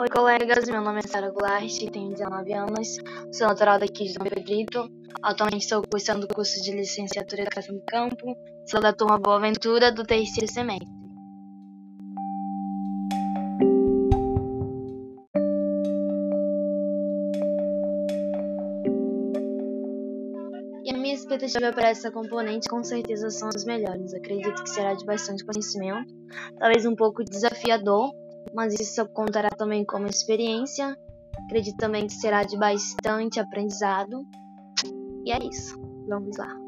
Oi, 0.00 0.08
colegas. 0.10 0.68
Meu 0.68 0.80
nome 0.80 1.00
é 1.00 1.08
Sara 1.08 1.28
Goulart, 1.28 1.76
tenho 1.90 2.10
19 2.10 2.52
anos, 2.52 2.98
sou 3.32 3.48
natural 3.48 3.80
daqui 3.80 4.04
de 4.04 4.14
Dom 4.14 4.26
Pedrito. 4.26 4.88
Atualmente 5.20 5.62
estou 5.62 5.82
cursando 5.90 6.24
o 6.24 6.28
curso 6.32 6.62
de 6.62 6.70
licenciatura 6.70 7.40
em 7.40 7.44
Educação 7.44 7.74
do 7.74 7.82
Campo. 7.84 8.36
Sou 8.70 8.80
da 8.80 8.92
turma 8.92 9.18
Boa 9.18 9.40
Ventura 9.40 9.90
do 9.90 10.04
terceiro 10.04 10.46
semestre. 10.52 10.86
E 20.84 20.94
a 20.94 20.96
minha 20.96 21.14
expectativa 21.14 21.72
para 21.72 21.88
essa 21.88 22.12
componente 22.12 22.68
com 22.68 22.84
certeza 22.84 23.30
são 23.30 23.48
as 23.48 23.64
melhores. 23.64 24.14
Acredito 24.14 24.62
que 24.62 24.70
será 24.70 24.94
de 24.94 25.04
bastante 25.04 25.44
conhecimento, 25.44 26.14
talvez 26.56 26.86
um 26.86 26.94
pouco 26.94 27.24
desafiador, 27.24 28.12
mas 28.54 28.78
isso 28.78 29.06
contará 29.08 29.50
também 29.50 29.84
como 29.84 30.06
experiência. 30.06 30.96
Acredito 31.44 31.76
também 31.76 32.06
que 32.06 32.14
será 32.14 32.42
de 32.42 32.56
bastante 32.56 33.40
aprendizado. 33.40 34.26
E 35.24 35.32
é 35.32 35.38
isso. 35.38 35.80
Vamos 36.08 36.36
lá. 36.36 36.67